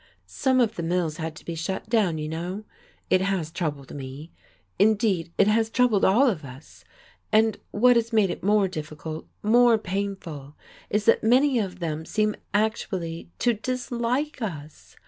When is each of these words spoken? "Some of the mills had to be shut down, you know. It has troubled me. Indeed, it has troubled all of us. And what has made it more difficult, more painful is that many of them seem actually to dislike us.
"Some 0.25 0.59
of 0.59 0.77
the 0.77 0.81
mills 0.81 1.17
had 1.17 1.35
to 1.35 1.45
be 1.45 1.53
shut 1.53 1.87
down, 1.87 2.17
you 2.17 2.27
know. 2.27 2.63
It 3.11 3.21
has 3.21 3.51
troubled 3.51 3.93
me. 3.93 4.31
Indeed, 4.79 5.31
it 5.37 5.45
has 5.47 5.69
troubled 5.69 6.03
all 6.03 6.27
of 6.27 6.43
us. 6.43 6.83
And 7.31 7.59
what 7.69 7.95
has 7.97 8.11
made 8.11 8.31
it 8.31 8.41
more 8.43 8.67
difficult, 8.67 9.27
more 9.43 9.77
painful 9.77 10.55
is 10.89 11.05
that 11.05 11.23
many 11.23 11.59
of 11.59 11.77
them 11.77 12.03
seem 12.07 12.35
actually 12.51 13.29
to 13.37 13.53
dislike 13.53 14.41
us. 14.41 14.95